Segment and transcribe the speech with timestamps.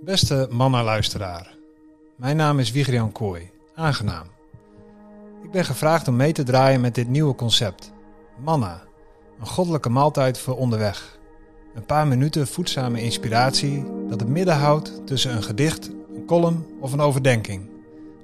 [0.00, 1.56] Beste manna-luisteraar,
[2.16, 3.50] mijn naam is Wigrian Kooi.
[3.74, 4.26] Aangenaam.
[5.42, 7.92] Ik ben gevraagd om mee te draaien met dit nieuwe concept.
[8.44, 8.82] Manna,
[9.40, 11.18] een goddelijke maaltijd voor onderweg.
[11.74, 16.92] Een paar minuten voedzame inspiratie dat het midden houdt tussen een gedicht, een column of
[16.92, 17.68] een overdenking.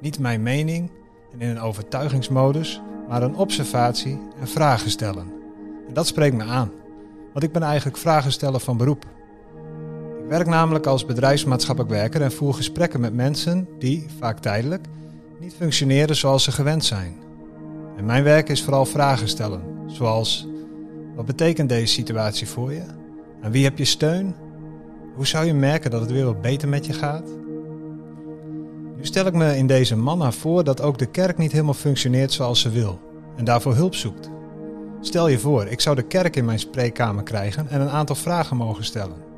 [0.00, 0.90] Niet mijn mening
[1.32, 5.32] en in een overtuigingsmodus, maar een observatie en vragen stellen.
[5.88, 6.70] En dat spreekt me aan,
[7.32, 9.06] want ik ben eigenlijk vragensteller van beroep.
[10.30, 14.86] Werk namelijk als bedrijfsmaatschappelijk werker en voer gesprekken met mensen die, vaak tijdelijk,
[15.40, 17.16] niet functioneren zoals ze gewend zijn.
[17.96, 20.46] En mijn werk is vooral vragen stellen, zoals:
[21.14, 22.82] wat betekent deze situatie voor je?
[23.42, 24.34] Aan wie heb je steun?
[25.14, 27.28] Hoe zou je merken dat het weer wat beter met je gaat?
[28.96, 32.32] Nu stel ik me in deze manna voor dat ook de kerk niet helemaal functioneert
[32.32, 33.00] zoals ze wil
[33.36, 34.30] en daarvoor hulp zoekt.
[35.00, 38.56] Stel je voor, ik zou de kerk in mijn spreekkamer krijgen en een aantal vragen
[38.56, 39.29] mogen stellen.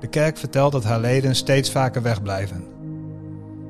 [0.00, 2.64] De kerk vertelt dat haar leden steeds vaker wegblijven.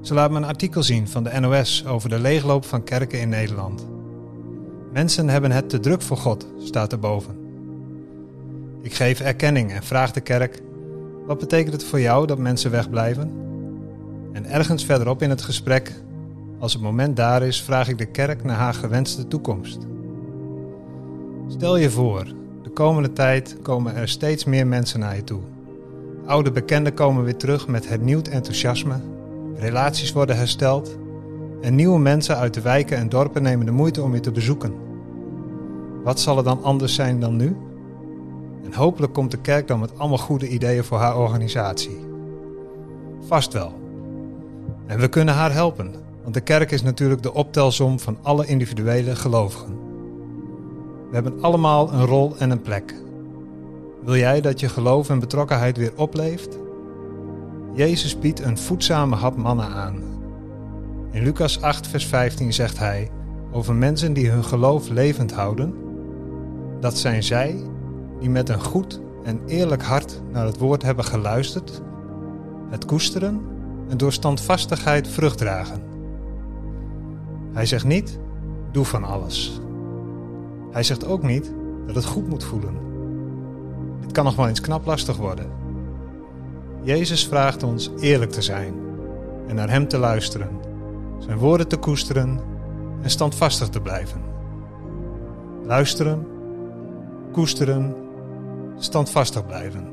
[0.02, 3.28] Ze laat me een artikel zien van de NOS over de leegloop van kerken in
[3.28, 3.86] Nederland.
[4.92, 7.36] Mensen hebben het te druk voor God, staat erboven.
[8.82, 10.62] Ik geef erkenning en vraag de kerk:
[11.26, 13.32] wat betekent het voor jou dat mensen wegblijven?
[14.32, 15.92] En ergens verderop in het gesprek,
[16.58, 19.78] als het moment daar is, vraag ik de kerk naar haar gewenste toekomst.
[21.48, 22.24] Stel je voor,
[22.62, 25.40] de komende tijd komen er steeds meer mensen naar je toe.
[26.28, 29.00] Oude bekenden komen weer terug met hernieuwd enthousiasme,
[29.56, 30.96] relaties worden hersteld
[31.60, 34.74] en nieuwe mensen uit de wijken en dorpen nemen de moeite om je te bezoeken.
[36.04, 37.56] Wat zal er dan anders zijn dan nu?
[38.64, 41.98] En hopelijk komt de kerk dan met allemaal goede ideeën voor haar organisatie.
[43.20, 43.72] Vast wel.
[44.86, 49.16] En we kunnen haar helpen, want de kerk is natuurlijk de optelsom van alle individuele
[49.16, 49.78] gelovigen.
[51.08, 52.94] We hebben allemaal een rol en een plek.
[54.04, 56.58] Wil jij dat je geloof en betrokkenheid weer opleeft?
[57.74, 60.02] Jezus biedt een voedzame hap mannen aan.
[61.10, 63.10] In Lucas 8, vers 15 zegt hij
[63.50, 65.74] over mensen die hun geloof levend houden:
[66.80, 67.62] Dat zijn zij
[68.20, 71.82] die met een goed en eerlijk hart naar het woord hebben geluisterd,
[72.70, 73.40] het koesteren
[73.88, 75.82] en door standvastigheid vrucht dragen.
[77.52, 78.18] Hij zegt niet:
[78.72, 79.60] Doe van alles.
[80.70, 81.52] Hij zegt ook niet
[81.86, 82.87] dat het goed moet voelen.
[84.08, 85.50] Dit kan nog wel eens knap lastig worden.
[86.82, 88.74] Jezus vraagt ons eerlijk te zijn
[89.46, 90.60] en naar Hem te luisteren,
[91.18, 92.40] Zijn woorden te koesteren
[93.02, 94.20] en standvastig te blijven.
[95.64, 96.26] Luisteren,
[97.32, 97.94] koesteren,
[98.78, 99.92] standvastig blijven.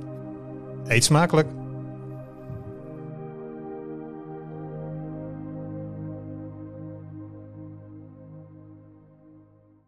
[0.85, 1.64] Eet smakelijk!